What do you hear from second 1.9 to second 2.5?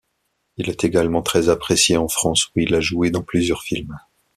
en France,